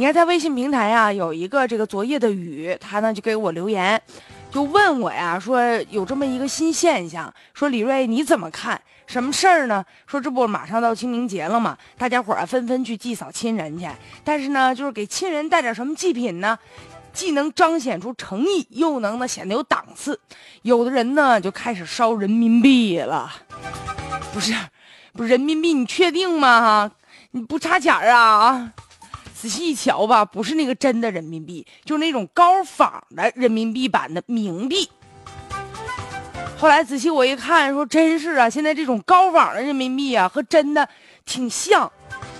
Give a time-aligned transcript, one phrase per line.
[0.00, 4.00] 你看，在微信平台呀，有一个这个昨夜的雨，他呢就给我留言，
[4.50, 8.80] 就问我呀，说有这么一个新现象，说李瑞你怎么看？
[9.06, 9.84] 什么事儿呢？
[10.06, 13.86] 说这不马上到清明节了嘛，大家伙儿纷纷去祭扫亲人去，
[14.24, 16.58] 但是呢，就是给亲人带点什么祭品呢？
[17.12, 20.18] 既能彰显出诚意，又能呢显得有档次。
[20.62, 23.30] 有的人呢就开始烧人民币了，
[24.32, 24.54] 不是，
[25.12, 26.58] 不是人民币，你确定吗？
[26.62, 26.90] 哈，
[27.32, 28.72] 你不差钱儿啊啊！
[29.40, 34.86] 仔细一瞧吧，不是那个真的人民币，就是那种高仿的人民币版的冥币。
[36.58, 40.86] 后来仔细我一看，说真是啊，现在这种高仿的人民币啊，和真的
[41.24, 41.90] 挺像。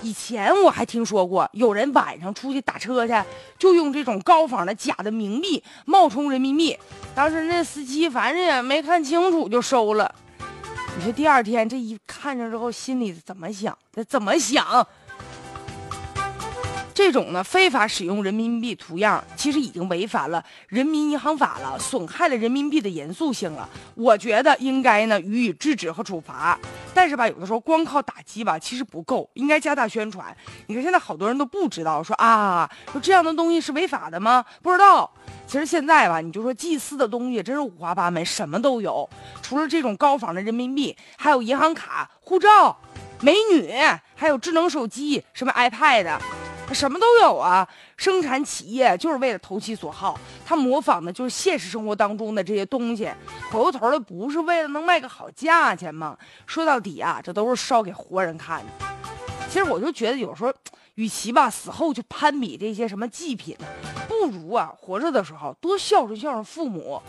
[0.03, 3.13] 以前我还听说过，有人晚上出去打车去，
[3.57, 6.77] 就用这种高仿的假的冥币冒充人民币。
[7.15, 10.13] 当时那司机反正也没看清楚就收了。
[10.95, 13.75] 你说第二天这一看着之后，心里怎么想？
[13.91, 14.87] 他怎么想？
[16.93, 23.67] 这种呢非法使用人民币图样，其实已经违反了人民银行法了，损害了人民币的严肃性了。
[23.95, 26.59] 我觉得应该呢予以制止和处罚。
[26.93, 30.35] 但是吧，有的时候光靠打击吧，其实不够，应该加大宣传。
[30.67, 34.43] 你看现在好多人都不知道，说啊，说这样的东西是违法的吗？
[34.61, 35.09] 不知道。
[35.47, 39.09] 其实现在吧，你就说祭祀的东西真是五花八门，什么都有。
[39.41, 42.77] 除了这种高仿的人民币，还有银行卡、护照、
[43.21, 43.71] 美女，
[44.15, 46.19] 还有智能手机，什么 iPad。
[46.73, 47.67] 什么都有啊！
[47.97, 53.09] 生产企业就是为了投其所好，他模仿的就是现实生活当中的这些东西，
[53.51, 56.17] 回过头来不是为了能卖个好价钱吗？
[56.45, 58.85] 说到底啊，这都是烧给活人看的。
[59.49, 60.53] 其实我就觉得有时候，
[60.95, 63.57] 与其吧死后去攀比这些什么祭品，
[64.07, 67.01] 不如啊活着的时候多孝顺孝顺父母。